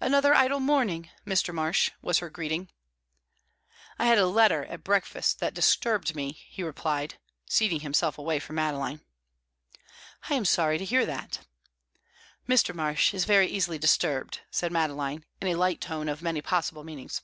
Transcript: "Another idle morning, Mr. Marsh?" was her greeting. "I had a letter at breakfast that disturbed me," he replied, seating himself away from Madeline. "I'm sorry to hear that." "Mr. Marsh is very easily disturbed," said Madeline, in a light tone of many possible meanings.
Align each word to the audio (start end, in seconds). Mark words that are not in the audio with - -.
"Another 0.00 0.34
idle 0.34 0.58
morning, 0.58 1.10
Mr. 1.24 1.54
Marsh?" 1.54 1.92
was 2.02 2.18
her 2.18 2.28
greeting. 2.28 2.68
"I 4.00 4.06
had 4.06 4.18
a 4.18 4.26
letter 4.26 4.64
at 4.64 4.82
breakfast 4.82 5.38
that 5.38 5.54
disturbed 5.54 6.16
me," 6.16 6.32
he 6.32 6.64
replied, 6.64 7.20
seating 7.46 7.78
himself 7.78 8.18
away 8.18 8.40
from 8.40 8.56
Madeline. 8.56 9.00
"I'm 10.28 10.44
sorry 10.44 10.78
to 10.78 10.84
hear 10.84 11.06
that." 11.06 11.46
"Mr. 12.48 12.74
Marsh 12.74 13.14
is 13.14 13.24
very 13.24 13.46
easily 13.46 13.78
disturbed," 13.78 14.40
said 14.50 14.72
Madeline, 14.72 15.24
in 15.40 15.46
a 15.46 15.54
light 15.54 15.80
tone 15.80 16.08
of 16.08 16.20
many 16.20 16.42
possible 16.42 16.82
meanings. 16.82 17.22